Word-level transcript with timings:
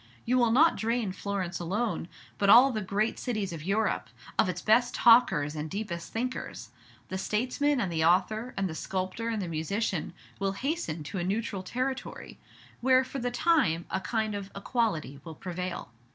You 0.25 0.39
will 0.39 0.49
not 0.49 0.77
drain 0.77 1.11
Florence 1.11 1.59
alone, 1.59 2.07
but 2.39 2.49
all 2.49 2.71
the 2.71 2.81
great 2.81 3.19
cities 3.19 3.53
of 3.53 3.61
Europe, 3.63 4.09
of 4.39 4.49
its 4.49 4.59
best 4.59 4.95
talkers 4.95 5.53
and 5.55 5.69
deepest 5.69 6.11
thinkers. 6.11 6.71
The 7.09 7.19
statesman 7.19 7.79
and 7.79 7.91
the 7.91 8.03
author, 8.03 8.55
and 8.57 8.67
the 8.67 8.73
sculptor 8.73 9.29
and 9.29 9.39
the 9.39 9.47
musician, 9.47 10.13
will 10.39 10.53
hasten 10.53 11.03
to 11.03 11.19
a 11.19 11.23
neutral 11.23 11.61
territory, 11.61 12.39
where 12.79 13.03
for 13.03 13.19
the 13.19 13.29
time 13.29 13.85
a 13.91 13.99
kind 13.99 14.33
of 14.33 14.49
equality 14.55 15.19
will 15.23 15.35
prevail. 15.35 15.91